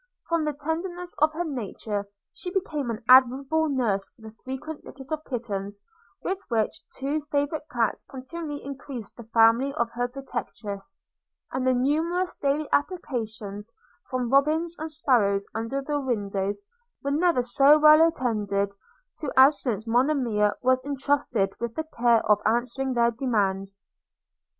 [0.27, 5.11] From the tenderness of her nature she became an admirable nurse for the frequent litters
[5.11, 5.79] of kittens,
[6.23, 10.97] with which two favourite cats continually increased the family of her protectress;
[11.51, 13.71] and the numerous daily applications
[14.09, 16.63] from robins and sparrows under the windows,
[17.03, 18.73] were never so well attended
[19.19, 23.79] to as since Monimia was entrusted with the care of answering their demands.